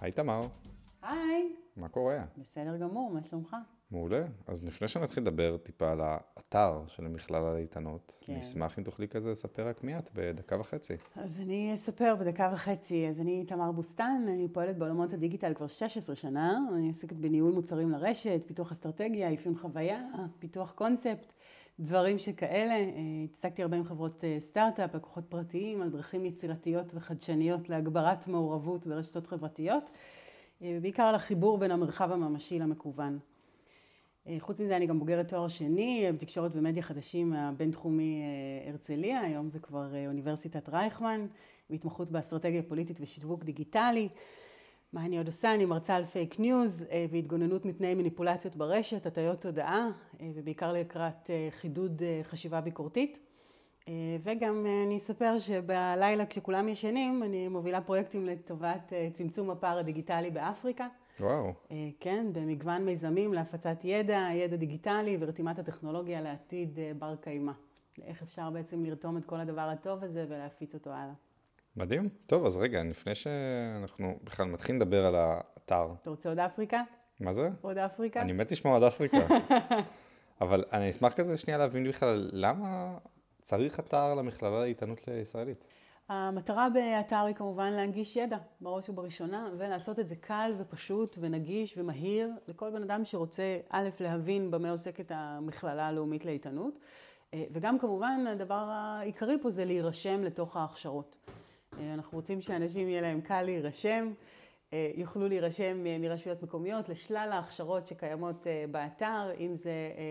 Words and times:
היי 0.00 0.12
תמר, 0.12 0.40
היי, 1.02 1.52
מה 1.76 1.88
קורה? 1.88 2.24
בסדר 2.36 2.76
גמור, 2.76 3.10
מה 3.10 3.22
שלומך? 3.22 3.56
מעולה. 3.90 4.24
אז 4.46 4.64
לפני 4.64 4.88
שנתחיל 4.88 5.22
לדבר 5.22 5.56
טיפה 5.56 5.92
על 5.92 6.00
האתר 6.00 6.82
של 6.86 7.06
המכללה 7.06 7.52
לאיתנות, 7.52 8.22
כן. 8.24 8.32
אני 8.32 8.40
אשמח 8.40 8.78
אם 8.78 8.84
תוכלי 8.84 9.08
כזה 9.08 9.30
לספר 9.30 9.68
רק 9.68 9.84
מי 9.84 9.98
את 9.98 10.10
בדקה 10.14 10.60
וחצי. 10.60 10.94
אז 11.16 11.40
אני 11.40 11.74
אספר 11.74 12.16
בדקה 12.20 12.50
וחצי. 12.52 13.08
אז 13.08 13.20
אני 13.20 13.44
תמר 13.46 13.72
בוסתן, 13.72 14.24
אני 14.28 14.48
פועלת 14.48 14.78
בעולמות 14.78 15.12
הדיגיטל 15.12 15.54
כבר 15.54 15.66
16 15.66 16.16
שנה. 16.16 16.58
אני 16.74 16.88
עוסקת 16.88 17.16
בניהול 17.16 17.52
מוצרים 17.52 17.90
לרשת, 17.90 18.40
פיתוח 18.46 18.72
אסטרטגיה, 18.72 19.34
אפיון 19.34 19.56
חוויה, 19.56 20.02
פיתוח 20.38 20.72
קונספט, 20.72 21.32
דברים 21.80 22.18
שכאלה. 22.18 22.74
אה, 22.74 22.90
התעסקתי 23.24 23.62
הרבה 23.62 23.76
עם 23.76 23.84
חברות 23.84 24.24
אה, 24.24 24.36
סטארט-אפ, 24.38 24.94
לקוחות 24.94 25.24
פרטיים, 25.28 25.82
על 25.82 25.88
דרכים 25.88 26.24
יצירתיות 26.24 26.94
וחדשניות 26.94 27.68
להגברת 27.68 28.28
מעורבות 28.28 28.86
ברשתות 28.86 29.26
חברתיות, 29.26 29.90
אה, 30.62 30.74
ובעיקר 30.78 31.02
על 31.02 31.14
החיבור 31.14 31.58
בין 31.58 31.70
המרחב 31.70 32.12
הממשי 32.12 32.58
למקוון. 32.58 33.18
אה, 34.26 34.36
חוץ 34.38 34.60
מזה 34.60 34.76
אני 34.76 34.86
גם 34.86 34.98
בוגרת 34.98 35.28
תואר 35.28 35.48
שני 35.48 36.06
אה, 36.06 36.12
בתקשורת 36.12 36.50
ומדיה 36.54 36.82
חדשים 36.82 37.30
מהבינתחומי 37.30 38.22
אה, 38.22 38.70
הרצליה, 38.70 39.20
היום 39.20 39.50
זה 39.50 39.58
כבר 39.58 39.94
אה, 39.94 40.06
אוניברסיטת 40.06 40.68
רייכמן, 40.68 41.26
בהתמחות 41.70 42.10
באסטרטגיה 42.10 42.62
פוליטית 42.62 42.96
ושיווק 43.00 43.44
דיגיטלי. 43.44 44.08
מה 44.92 45.04
אני 45.04 45.18
עוד 45.18 45.26
עושה? 45.26 45.54
אני 45.54 45.64
מרצה 45.64 45.96
על 45.96 46.04
פייק 46.04 46.40
ניוז 46.40 46.86
אה, 46.90 47.06
והתגוננות 47.10 47.64
מפני 47.64 47.94
מניפולציות 47.94 48.56
ברשת, 48.56 49.06
הטיות 49.06 49.40
תודעה, 49.40 49.76
אה, 49.76 49.90
ובעיקר 50.34 50.72
לקראת 50.72 51.30
אה, 51.30 51.48
חידוד 51.50 52.02
אה, 52.02 52.20
חשיבה 52.24 52.60
ביקורתית. 52.60 53.18
אה, 53.88 53.92
וגם 54.22 54.66
אה, 54.66 54.82
אני 54.86 54.96
אספר 54.96 55.38
שבלילה 55.38 56.26
כשכולם 56.26 56.68
ישנים, 56.68 57.22
אני 57.22 57.48
מובילה 57.48 57.80
פרויקטים 57.80 58.26
לטובת 58.26 58.92
אה, 58.92 59.08
צמצום 59.12 59.50
הפער 59.50 59.78
הדיגיטלי 59.78 60.30
באפריקה. 60.30 60.86
וואו, 61.20 61.52
אה, 61.70 61.88
כן, 62.00 62.26
במגוון 62.32 62.84
מיזמים 62.84 63.34
להפצת 63.34 63.84
ידע, 63.84 64.28
ידע 64.34 64.56
דיגיטלי 64.56 65.16
ורתימת 65.20 65.58
הטכנולוגיה 65.58 66.20
לעתיד 66.20 66.78
אה, 66.78 66.92
בר 66.98 67.16
קיימא. 67.16 67.52
איך 68.04 68.22
אפשר 68.22 68.50
בעצם 68.50 68.84
לרתום 68.84 69.16
את 69.16 69.24
כל 69.24 69.40
הדבר 69.40 69.60
הטוב 69.60 70.04
הזה 70.04 70.26
ולהפיץ 70.28 70.74
אותו 70.74 70.90
הלאה. 70.90 71.14
מדהים. 71.76 72.08
טוב, 72.26 72.46
אז 72.46 72.56
רגע, 72.56 72.82
לפני 72.84 73.14
שאנחנו 73.14 74.18
בכלל 74.24 74.46
מתחילים 74.46 74.80
לדבר 74.80 75.06
על 75.06 75.14
האתר, 75.14 75.88
אתה 76.02 76.10
רוצה 76.10 76.28
עוד 76.28 76.38
אפריקה? 76.38 76.82
מה 77.20 77.32
זה? 77.32 77.48
עוד 77.60 77.78
אפריקה? 77.78 78.20
אני 78.20 78.32
מת 78.32 78.52
לשמוע 78.52 78.76
עד 78.76 78.82
אפריקה. 78.82 79.18
אבל 80.40 80.64
אני 80.72 80.90
אשמח 80.90 81.12
כזה 81.12 81.36
שנייה 81.36 81.58
להבין 81.58 81.88
בכלל 81.88 82.30
למה 82.32 82.98
צריך 83.42 83.80
אתר 83.80 84.14
למכללה 84.14 84.60
לאיתנות 84.60 85.08
לישראלית. 85.08 85.66
המטרה 86.08 86.68
באתר 86.70 87.24
היא 87.24 87.34
כמובן 87.34 87.72
להנגיש 87.72 88.16
ידע, 88.16 88.36
בראש 88.60 88.88
ובראשונה, 88.88 89.50
ולעשות 89.58 89.98
את 89.98 90.08
זה 90.08 90.16
קל 90.16 90.54
ופשוט 90.58 91.16
ונגיש 91.20 91.74
ומהיר 91.78 92.30
לכל 92.48 92.70
בן 92.70 92.82
אדם 92.82 93.04
שרוצה, 93.04 93.58
א', 93.70 93.88
להבין 94.00 94.50
במה 94.50 94.70
עוסקת 94.70 95.12
המכללה 95.14 95.88
הלאומית 95.88 96.24
לאיתנות, 96.24 96.78
אה, 97.34 97.44
וגם 97.52 97.78
כמובן 97.78 98.24
הדבר 98.26 98.68
העיקרי 98.70 99.36
פה 99.42 99.50
זה 99.50 99.64
להירשם 99.64 100.24
לתוך 100.24 100.56
ההכשרות. 100.56 101.16
אה, 101.80 101.94
אנחנו 101.94 102.18
רוצים 102.18 102.40
שאנשים 102.40 102.88
יהיה 102.88 103.00
להם 103.00 103.20
קל 103.20 103.42
להירשם, 103.42 104.12
יוכלו 104.96 105.28
להירשם 105.28 105.86
אה, 105.86 105.96
מרשויות 105.98 106.42
מקומיות 106.42 106.88
לשלל 106.88 107.28
ההכשרות 107.32 107.86
שקיימות 107.86 108.46
אה, 108.46 108.64
באתר, 108.70 109.30
אם 109.40 109.54
זה 109.54 109.70
אה, 109.70 110.02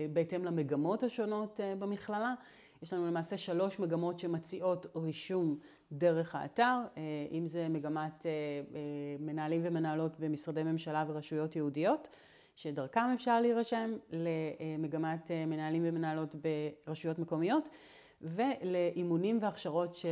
אה, 0.00 0.06
בהתאם 0.12 0.44
למגמות 0.44 1.02
השונות 1.02 1.60
אה, 1.60 1.74
במכללה. 1.76 2.34
יש 2.82 2.92
לנו 2.92 3.06
למעשה 3.06 3.36
שלוש 3.36 3.78
מגמות 3.78 4.18
שמציעות 4.18 4.86
רישום 4.96 5.58
דרך 5.92 6.34
האתר, 6.34 6.78
אה, 6.96 7.02
אם 7.32 7.46
זה 7.46 7.68
מגמת 7.68 8.26
אה, 8.26 8.30
אה, 8.30 8.80
מנהלים 9.18 9.60
ומנהלות 9.64 10.20
במשרדי 10.20 10.62
ממשלה 10.62 11.04
ורשויות 11.08 11.56
יהודיות, 11.56 12.08
שדרכם 12.56 13.10
אפשר 13.14 13.40
להירשם, 13.40 13.90
למגמת 14.10 15.30
אה, 15.30 15.46
מנהלים 15.46 15.82
ומנהלות 15.86 16.34
ברשויות 16.86 17.18
מקומיות, 17.18 17.68
ולאימונים 18.22 19.38
והכשרות 19.40 19.94
ש- 19.94 20.06
אה, 20.06 20.10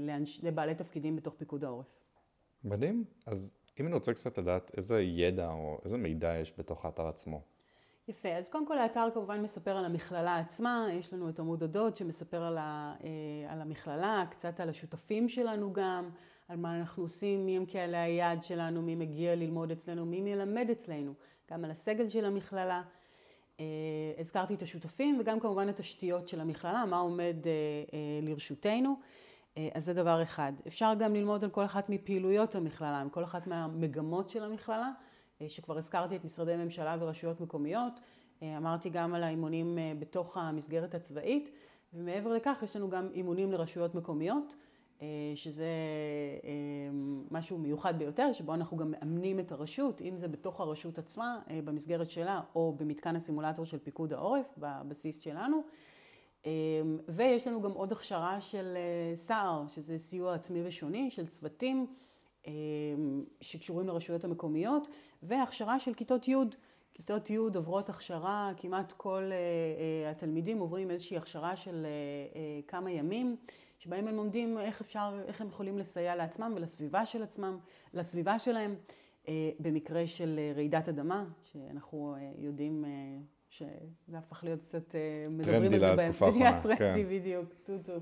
לאנש- 0.00 0.40
לבעלי 0.42 0.74
תפקידים 0.74 1.16
בתוך 1.16 1.34
פיקוד 1.34 1.64
העורף. 1.64 2.01
מדהים. 2.64 3.04
אז 3.26 3.52
אם 3.80 3.86
אני 3.86 3.94
רוצה 3.94 4.12
קצת 4.12 4.38
לדעת 4.38 4.70
איזה 4.76 5.02
ידע 5.02 5.48
או 5.48 5.78
איזה 5.84 5.96
מידע 5.96 6.34
יש 6.34 6.52
בתוך 6.58 6.84
האתר 6.84 7.06
עצמו. 7.06 7.40
יפה, 8.08 8.28
אז 8.28 8.48
קודם 8.48 8.66
כל 8.66 8.78
האתר 8.78 9.08
כמובן 9.14 9.40
מספר 9.40 9.76
על 9.76 9.84
המכללה 9.84 10.38
עצמה, 10.38 10.86
יש 10.92 11.12
לנו 11.12 11.28
את 11.28 11.38
עמוד 11.38 11.62
הדוד 11.62 11.96
שמספר 11.96 12.42
על, 12.42 12.58
ה, 12.58 12.94
אה, 13.04 13.52
על 13.52 13.60
המכללה, 13.60 14.24
קצת 14.30 14.60
על 14.60 14.68
השותפים 14.68 15.28
שלנו 15.28 15.72
גם, 15.72 16.10
על 16.48 16.56
מה 16.56 16.80
אנחנו 16.80 17.02
עושים, 17.02 17.46
מי 17.46 17.56
הם 17.56 17.66
קהלי 17.66 17.96
היעד 17.96 18.44
שלנו, 18.44 18.82
מי 18.82 18.94
מגיע 18.94 19.34
ללמוד 19.34 19.70
אצלנו, 19.70 20.06
מי 20.06 20.20
מלמד 20.20 20.70
אצלנו, 20.70 21.14
גם 21.50 21.64
על 21.64 21.70
הסגל 21.70 22.08
של 22.08 22.24
המכללה. 22.24 22.82
אה, 23.60 23.64
הזכרתי 24.18 24.54
את 24.54 24.62
השותפים 24.62 25.20
וגם 25.20 25.40
כמובן 25.40 25.68
את 25.68 25.80
השתיות 25.80 26.28
של 26.28 26.40
המכללה, 26.40 26.84
מה 26.84 26.98
עומד 26.98 27.36
אה, 27.46 27.98
לרשותנו. 28.22 28.96
אה, 29.56 29.68
אז 29.74 29.84
זה 29.84 29.94
דבר 29.94 30.22
אחד. 30.22 30.52
אפשר 30.66 30.92
גם 30.98 31.14
ללמוד 31.14 31.44
על 31.44 31.50
כל 31.50 31.64
אחת 31.64 31.88
מפעילויות 31.88 32.54
המכללה, 32.54 33.00
על 33.00 33.08
כל 33.10 33.24
אחת 33.24 33.46
מהמגמות 33.46 34.30
של 34.30 34.44
המכללה, 34.44 34.90
אה, 35.42 35.48
שכבר 35.48 35.78
הזכרתי 35.78 36.16
את 36.16 36.24
משרדי 36.24 36.56
ממשלה 36.56 36.96
ורשויות 37.00 37.40
מקומיות, 37.40 37.92
אה, 38.42 38.56
אמרתי 38.56 38.90
גם 38.90 39.14
על 39.14 39.22
האימונים 39.22 39.78
בתוך 39.98 40.36
המסגרת 40.36 40.94
הצבאית, 40.94 41.50
ומעבר 41.94 42.32
לכך 42.32 42.58
יש 42.62 42.76
לנו 42.76 42.90
גם 42.90 43.08
אימונים 43.14 43.52
לרשויות 43.52 43.94
מקומיות, 43.94 44.54
שזה 45.34 45.66
משהו 47.30 47.58
מיוחד 47.58 47.98
ביותר, 47.98 48.32
שבו 48.32 48.54
אנחנו 48.54 48.76
גם 48.76 48.90
מאמנים 48.90 49.40
את 49.40 49.52
הרשות, 49.52 50.02
אם 50.02 50.16
זה 50.16 50.28
בתוך 50.28 50.60
הרשות 50.60 50.98
עצמה, 50.98 51.38
במסגרת 51.64 52.10
שלה, 52.10 52.40
או 52.54 52.74
במתקן 52.78 53.16
הסימולטור 53.16 53.64
של 53.64 53.78
פיקוד 53.78 54.12
העורף, 54.12 54.54
בבסיס 54.58 55.20
שלנו. 55.20 55.62
אמ, 56.46 56.98
ויש 57.08 57.46
לנו 57.46 57.62
גם 57.62 57.72
עוד 57.72 57.92
הכשרה 57.92 58.40
של 58.40 58.76
אה, 58.76 59.16
סע"ר, 59.16 59.64
שזה 59.68 59.98
סיוע 59.98 60.34
עצמי 60.34 60.62
ראשוני 60.62 61.10
של 61.10 61.26
צוותים 61.26 61.86
אמ, 62.46 63.24
שקשורים 63.40 63.86
לרשויות 63.86 64.24
המקומיות, 64.24 64.88
והכשרה 65.22 65.80
של 65.80 65.94
כיתות 65.94 66.28
י'. 66.28 66.34
כיתות 66.94 67.30
י' 67.30 67.36
עוברות 67.36 67.88
הכשרה, 67.88 68.52
כמעט 68.56 68.92
כל 68.92 69.30
אה, 69.32 69.36
אה, 70.04 70.10
התלמידים 70.10 70.58
עוברים 70.58 70.90
איזושהי 70.90 71.16
הכשרה 71.16 71.56
של 71.56 71.86
אה, 71.86 71.90
אה, 72.40 72.60
כמה 72.66 72.90
ימים, 72.90 73.36
שבהם 73.78 74.08
הם 74.08 74.14
לומדים 74.16 74.58
איך 74.58 74.80
אפשר, 74.80 75.20
איך 75.26 75.40
הם 75.40 75.48
יכולים 75.48 75.78
לסייע 75.78 76.16
לעצמם 76.16 76.52
ולסביבה 76.56 77.06
של 77.06 77.22
עצמם, 77.22 77.58
לסביבה 77.94 78.38
שלהם, 78.38 78.74
אה, 79.28 79.50
במקרה 79.60 80.06
של 80.06 80.38
אה, 80.38 80.52
רעידת 80.56 80.88
אדמה, 80.88 81.24
שאנחנו 81.44 82.14
אה, 82.18 82.32
יודעים 82.38 82.84
אה, 82.84 82.90
שזה 83.52 84.18
הפך 84.18 84.44
להיות 84.44 84.60
קצת, 84.62 84.94
אה, 84.94 85.26
מדברים 85.30 85.62
על 85.62 85.78
זה 85.78 85.94
לתקופה 85.94 86.26
האחרונה, 86.26 86.60
טרנדי, 86.62 86.78
כן. 86.78 86.94
בדיוק, 87.08 87.48
טוטו. 87.62 87.92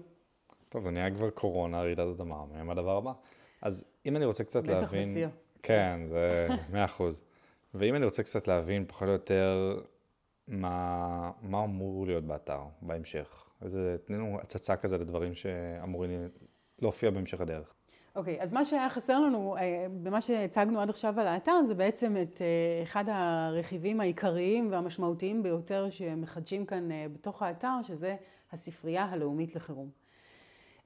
טוב, 0.68 0.84
זה 0.84 0.90
נהיה 0.90 1.10
כבר 1.10 1.30
קורונה, 1.30 1.82
רעידת 1.82 2.06
אדמה, 2.08 2.44
מה 2.64 2.72
הדבר 2.72 2.96
הבא? 2.96 3.12
אז 3.62 3.84
אם 4.06 4.16
אני 4.16 4.24
רוצה 4.24 4.44
קצת 4.44 4.62
בטח 4.62 4.70
להבין... 4.70 5.10
בשיאו. 5.10 5.28
כן, 5.62 6.00
זה 6.08 6.48
מאה 6.72 6.84
אחוז. 6.84 7.22
ואם 7.74 7.96
אני 7.96 8.04
רוצה 8.04 8.22
קצת 8.22 8.48
להבין 8.48 8.84
פחות 8.86 9.08
או 9.08 9.12
יותר 9.12 9.80
מה, 10.48 11.30
מה 11.42 11.64
אמור 11.64 12.06
להיות 12.06 12.24
באתר 12.24 12.60
בהמשך. 12.82 13.50
איזה, 13.62 13.96
תני 14.04 14.16
לנו 14.16 14.38
הצצה 14.42 14.76
כזה 14.76 14.98
לדברים 14.98 15.34
שאמורים 15.34 16.28
להופיע 16.82 17.10
בהמשך 17.10 17.40
הדרך. 17.40 17.74
אוקיי, 18.16 18.42
אז 18.42 18.52
מה 18.52 18.64
שהיה 18.64 18.90
חסר 18.90 19.20
לנו 19.20 19.56
אה, 19.56 19.86
במה 20.02 20.20
שהצגנו 20.20 20.80
עד 20.80 20.90
עכשיו 20.90 21.20
על 21.20 21.26
האתר 21.26 21.62
זה 21.66 21.74
בעצם 21.74 22.16
את 22.22 22.42
אה, 22.42 22.82
אחד 22.82 23.04
הרכיבים 23.08 24.00
העיקריים 24.00 24.72
והמשמעותיים 24.72 25.42
ביותר 25.42 25.90
שמחדשים 25.90 26.66
כאן 26.66 26.92
אה, 26.92 27.06
בתוך 27.12 27.42
האתר, 27.42 27.74
שזה 27.82 28.16
הספרייה 28.52 29.04
הלאומית 29.04 29.54
לחירום. 29.56 29.88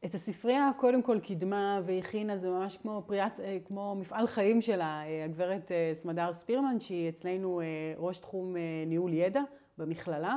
את 0.05 0.15
הספרייה 0.15 0.71
קודם 0.77 1.03
כל 1.03 1.21
קידמה 1.21 1.81
והכינה, 1.87 2.37
זה 2.37 2.51
ממש 2.51 2.77
כמו, 2.77 3.03
פריאת, 3.07 3.41
כמו 3.65 3.95
מפעל 4.01 4.27
חיים 4.27 4.61
שלה, 4.61 5.03
הגברת 5.25 5.71
סמדר 5.93 6.33
ספירמן, 6.33 6.81
שהיא 6.81 7.09
אצלנו 7.09 7.61
ראש 7.97 8.19
תחום 8.19 8.55
ניהול 8.87 9.13
ידע 9.13 9.41
במכללה, 9.79 10.37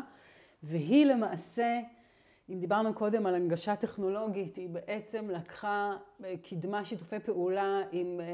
והיא 0.64 1.06
למעשה, 1.06 1.80
אם 2.50 2.60
דיברנו 2.60 2.94
קודם 2.94 3.26
על 3.26 3.36
הנגשה 3.36 3.76
טכנולוגית, 3.76 4.56
היא 4.56 4.70
בעצם 4.70 5.30
לקחה, 5.30 5.98
אה, 6.24 6.34
קידמה 6.42 6.86
שיתופי 6.86 7.20
פעולה 7.20 7.82
עם 7.92 8.22
אה, 8.22 8.26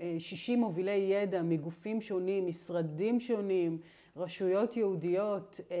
אה, 0.00 0.16
60 0.18 0.60
מובילי 0.60 0.90
ידע 0.90 1.42
מגופים 1.42 2.00
שונים, 2.00 2.46
משרדים 2.46 3.20
שונים, 3.20 3.78
רשויות 4.16 4.76
יהודיות, 4.76 5.60
אה, 5.70 5.76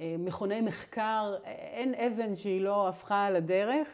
אה, 0.00 0.16
מכוני 0.18 0.60
מחקר, 0.60 1.34
אין 1.44 1.94
אבן 1.94 2.36
שהיא 2.36 2.60
לא 2.60 2.88
הפכה 2.88 3.24
על 3.24 3.36
הדרך 3.36 3.88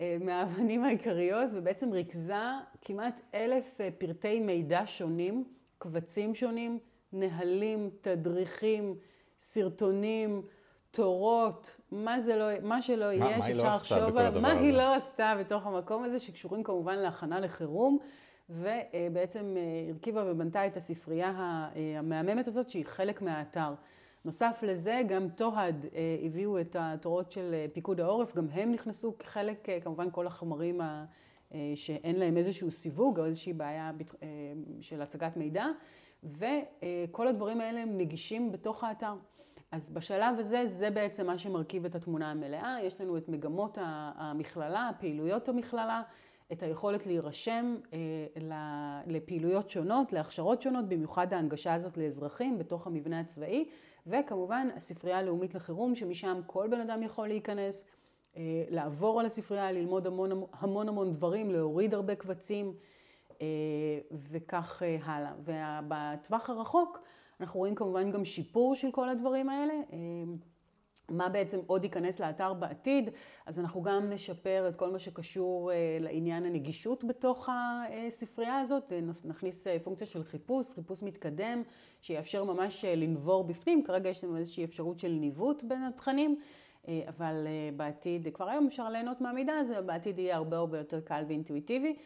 אה, 0.00 0.16
מהאבנים 0.20 0.84
העיקריות, 0.84 1.50
ובעצם 1.54 1.92
ריכזה 1.92 2.34
כמעט 2.80 3.20
אלף 3.34 3.80
אה, 3.80 3.88
פרטי 3.98 4.40
מידע 4.40 4.82
שונים, 4.86 5.44
קבצים 5.78 6.34
שונים, 6.34 6.78
נהלים, 7.12 7.90
תדריכים, 8.00 8.94
סרטונים, 9.38 10.42
תורות, 10.94 11.80
מה, 11.92 12.20
זה 12.20 12.36
לא, 12.36 12.44
מה 12.62 12.82
שלא 12.82 13.06
מה- 13.06 13.12
יהיה, 13.14 13.36
לא 13.38 13.42
שאפשר 13.42 13.68
עשתה 13.68 13.96
לחשוב 13.98 14.16
עליו, 14.18 14.40
מה 14.42 14.50
היא 14.50 14.58
הזה? 14.68 14.78
לא 14.78 14.94
עשתה 14.94 15.34
בתוך 15.40 15.66
המקום 15.66 16.04
הזה, 16.04 16.18
שקשורים 16.18 16.62
כמובן 16.62 16.98
להכנה 16.98 17.40
לחירום, 17.40 17.98
ובעצם 18.50 19.54
אה, 19.56 19.62
הרכיבה 19.92 20.24
ובנתה 20.26 20.66
את 20.66 20.76
הספרייה 20.76 21.32
אה, 21.76 21.98
המהממת 21.98 22.48
הזאת, 22.48 22.70
שהיא 22.70 22.84
חלק 22.84 23.22
מהאתר. 23.22 23.74
נוסף 24.24 24.58
לזה, 24.62 25.02
גם 25.08 25.28
תוהד 25.28 25.86
אה, 25.94 26.00
הביאו 26.26 26.60
את 26.60 26.76
התורות 26.78 27.32
של 27.32 27.54
פיקוד 27.72 28.00
העורף, 28.00 28.34
גם 28.36 28.46
הם 28.52 28.72
נכנסו 28.72 29.18
כחלק, 29.18 29.68
כמובן 29.84 30.08
כל 30.10 30.26
החומרים 30.26 30.80
ה- 30.80 31.04
שאין 31.74 32.16
להם 32.16 32.36
איזשהו 32.36 32.70
סיווג 32.72 33.20
או 33.20 33.24
איזושהי 33.24 33.52
בעיה 33.52 33.90
של 34.80 35.02
הצגת 35.02 35.36
מידע, 35.36 35.64
וכל 36.24 37.28
הדברים 37.28 37.60
האלה 37.60 37.80
הם 37.82 37.98
נגישים 37.98 38.52
בתוך 38.52 38.84
האתר. 38.84 39.14
אז 39.72 39.90
בשלב 39.90 40.38
הזה, 40.38 40.66
זה 40.66 40.90
בעצם 40.90 41.26
מה 41.26 41.38
שמרכיב 41.38 41.84
את 41.84 41.94
התמונה 41.94 42.30
המלאה. 42.30 42.76
יש 42.82 43.00
לנו 43.00 43.16
את 43.16 43.28
מגמות 43.28 43.78
המכללה, 43.80 44.90
פעילויות 44.98 45.48
המכללה, 45.48 46.02
את 46.52 46.62
היכולת 46.62 47.06
להירשם 47.06 47.76
אה, 47.92 49.00
לפעילויות 49.06 49.70
שונות, 49.70 50.12
להכשרות 50.12 50.62
שונות, 50.62 50.88
במיוחד 50.88 51.32
ההנגשה 51.32 51.74
הזאת 51.74 51.96
לאזרחים 51.96 52.58
בתוך 52.58 52.86
המבנה 52.86 53.20
הצבאי, 53.20 53.68
וכמובן 54.06 54.68
הספרייה 54.76 55.18
הלאומית 55.18 55.54
לחירום, 55.54 55.94
שמשם 55.94 56.40
כל 56.46 56.68
בן 56.70 56.80
אדם 56.80 57.02
יכול 57.02 57.28
להיכנס, 57.28 57.84
אה, 58.36 58.42
לעבור 58.70 59.20
על 59.20 59.26
הספרייה, 59.26 59.72
ללמוד 59.72 60.06
המון 60.06 60.30
המון 60.52 60.88
המון 60.88 61.12
דברים, 61.12 61.50
להוריד 61.50 61.94
הרבה 61.94 62.14
קבצים. 62.14 62.74
אה, 63.40 63.46
וכך 64.30 64.82
אה, 64.82 64.96
הלאה. 65.04 65.32
ובטווח 65.38 66.50
הרחוק 66.50 66.98
אנחנו 67.40 67.60
רואים 67.60 67.74
כמובן 67.74 68.10
גם 68.10 68.24
שיפור 68.24 68.74
של 68.74 68.90
כל 68.90 69.08
הדברים 69.08 69.48
האלה. 69.48 69.74
אה, 69.92 69.98
מה 71.08 71.28
בעצם 71.28 71.60
עוד 71.66 71.84
ייכנס 71.84 72.20
לאתר 72.20 72.54
בעתיד, 72.54 73.10
אז 73.46 73.58
אנחנו 73.58 73.82
גם 73.82 74.10
נשפר 74.10 74.68
את 74.68 74.76
כל 74.76 74.90
מה 74.90 74.98
שקשור 74.98 75.72
אה, 75.72 75.98
לעניין 76.00 76.44
הנגישות 76.44 77.04
בתוך 77.04 77.48
הספרייה 77.52 78.58
הזאת, 78.58 78.92
אה, 78.92 79.00
נכניס 79.24 79.66
פונקציה 79.82 80.06
של 80.06 80.24
חיפוש, 80.24 80.72
חיפוש 80.72 81.02
מתקדם, 81.02 81.62
שיאפשר 82.00 82.44
ממש 82.44 82.84
לנבור 82.84 83.44
בפנים, 83.44 83.84
כרגע 83.84 84.08
יש 84.08 84.24
לנו 84.24 84.36
איזושהי 84.36 84.64
אפשרות 84.64 84.98
של 84.98 85.08
ניווט 85.08 85.62
בין 85.62 85.82
התכנים, 85.82 86.40
אבל 87.08 87.46
בעתיד, 87.76 88.28
כבר 88.34 88.48
היום 88.48 88.66
אפשר 88.66 88.88
ליהנות 88.88 89.20
מהמידע 89.20 89.54
הזה, 89.54 89.80
בעתיד 89.80 90.18
יהיה 90.18 90.36
הרבה 90.36 90.56
הרבה 90.56 90.78
יותר 90.78 91.00
קל 91.00 91.24
ואינטואיטיבי. 91.28 91.96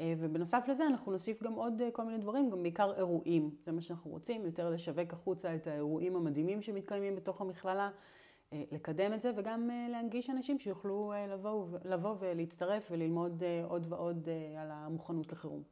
אה, 0.00 0.14
ובנוסף 0.18 0.64
לזה 0.68 0.86
אנחנו 0.86 1.12
נוסיף 1.12 1.42
גם 1.42 1.52
עוד 1.52 1.82
אה, 1.82 1.90
כל 1.90 2.04
מיני 2.04 2.18
דברים, 2.18 2.50
גם 2.50 2.62
בעיקר 2.62 2.94
אירועים. 2.96 3.50
זה 3.64 3.72
מה 3.72 3.80
שאנחנו 3.80 4.10
רוצים, 4.10 4.44
יותר 4.44 4.70
לשווק 4.70 5.12
החוצה 5.12 5.54
את 5.54 5.66
האירועים 5.66 6.16
המדהימים 6.16 6.62
שמתקיימים 6.62 7.16
בתוך 7.16 7.40
המכללה, 7.40 7.90
אה, 8.52 8.62
לקדם 8.72 9.14
את 9.14 9.22
זה 9.22 9.32
וגם 9.36 9.70
להנגיש 9.90 10.30
אנשים 10.30 10.58
שיוכלו 10.58 11.12
לבוא, 11.28 11.66
לבוא 11.84 12.14
ולהצטרף 12.18 12.88
וללמוד 12.90 13.42
עוד 13.68 13.86
ועוד 13.88 14.28
על 14.58 14.68
המוכנות 14.70 15.32
לחירום. 15.32 15.62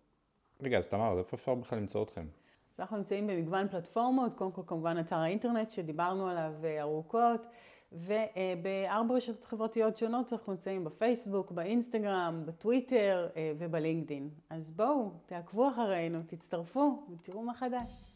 רגע, 0.62 0.78
אז 0.78 0.88
תמר, 0.88 1.19
איפה 1.19 1.37
אפשר 1.37 1.55
בכלל 1.55 1.78
למצוא 1.78 2.02
אתכם? 2.02 2.26
אז 2.75 2.81
אנחנו 2.81 2.96
נמצאים 2.96 3.26
במגוון 3.26 3.69
פלטפורמות, 3.69 4.34
קודם 4.34 4.52
כל 4.52 4.62
כמובן 4.67 4.96
אתר 5.00 5.17
האינטרנט 5.17 5.70
שדיברנו 5.70 6.28
עליו 6.28 6.52
ארוכות, 6.81 7.46
ובארבע 7.93 9.15
רשתות 9.15 9.44
חברתיות 9.44 9.97
שונות 9.97 10.33
אנחנו 10.33 10.53
נמצאים 10.53 10.85
בפייסבוק, 10.85 11.50
באינסטגרם, 11.50 12.43
בטוויטר 12.47 13.29
אה, 13.37 13.53
ובלינקדין. 13.59 14.31
אז 14.50 14.71
בואו, 14.71 15.11
תעקבו 15.27 15.69
אחרינו, 15.69 16.19
תצטרפו 16.27 17.06
ותראו 17.12 17.43
מה 17.43 17.55
חדש. 17.55 18.15